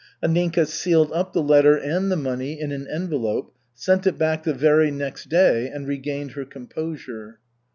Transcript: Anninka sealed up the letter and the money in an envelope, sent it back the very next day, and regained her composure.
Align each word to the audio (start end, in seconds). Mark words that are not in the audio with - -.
Anninka 0.23 0.65
sealed 0.65 1.11
up 1.13 1.31
the 1.31 1.43
letter 1.43 1.77
and 1.77 2.11
the 2.11 2.15
money 2.15 2.59
in 2.59 2.71
an 2.71 2.87
envelope, 2.87 3.53
sent 3.75 4.07
it 4.07 4.17
back 4.17 4.41
the 4.41 4.53
very 4.55 4.89
next 4.89 5.29
day, 5.29 5.67
and 5.67 5.87
regained 5.87 6.31
her 6.31 6.43
composure. 6.43 7.37